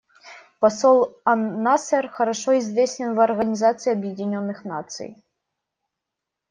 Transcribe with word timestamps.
Посол 0.59 0.99
ан-Насер 1.31 2.05
хорошо 2.15 2.57
известен 2.57 3.13
в 3.13 3.19
Организации 3.19 3.91
Объединенных 3.93 4.65
Наций. 4.65 5.15